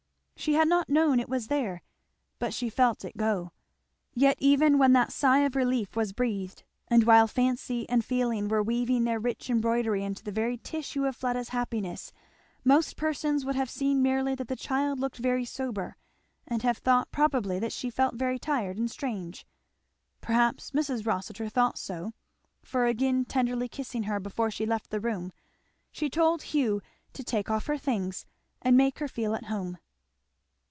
She 0.43 0.53
had 0.55 0.67
not 0.67 0.89
known 0.89 1.19
it 1.19 1.29
was 1.29 1.49
there, 1.49 1.83
but 2.39 2.51
she 2.51 2.67
felt 2.67 3.05
it 3.05 3.15
go. 3.15 3.51
Yet 4.15 4.37
even 4.39 4.79
when 4.79 4.91
that 4.93 5.11
sigh 5.13 5.41
of 5.41 5.55
relief 5.55 5.95
was 5.95 6.13
breathed, 6.13 6.63
and 6.87 7.03
while 7.03 7.27
fancy 7.27 7.87
and 7.87 8.03
feeling 8.03 8.47
were 8.47 8.63
weaving 8.63 9.03
their 9.03 9.19
rich 9.19 9.51
embroidery 9.51 10.03
into 10.03 10.23
the 10.23 10.31
very 10.31 10.57
tissue 10.57 11.05
of 11.05 11.15
Fleda's 11.15 11.49
happiness, 11.49 12.11
most 12.63 12.97
persons 12.97 13.45
would 13.45 13.53
have 13.53 13.69
seen 13.69 14.01
merely 14.01 14.33
that 14.33 14.47
the 14.47 14.55
child 14.55 14.99
looked 14.99 15.17
very 15.19 15.45
sober, 15.45 15.95
and 16.47 16.63
have 16.63 16.79
thought 16.79 17.11
probably 17.11 17.59
that 17.59 17.71
she 17.71 17.91
felt 17.91 18.15
very 18.15 18.39
tired 18.39 18.79
and 18.79 18.89
strange. 18.89 19.45
Perhaps 20.21 20.71
Mrs. 20.71 21.05
Rossitur 21.05 21.49
thought 21.49 21.77
so, 21.77 22.13
for 22.63 22.87
again 22.87 23.25
tenderly 23.25 23.67
kissing 23.69 24.03
her 24.05 24.19
before 24.19 24.49
she 24.49 24.65
left 24.65 24.89
the 24.89 24.99
room 24.99 25.31
she 25.91 26.09
told 26.09 26.41
Hugh 26.41 26.81
to 27.13 27.23
take 27.23 27.51
off 27.51 27.67
her 27.67 27.77
things 27.77 28.25
and 28.63 28.75
make 28.75 28.97
her 28.97 29.07
feel 29.07 29.35
at 29.35 29.45
home. 29.45 29.77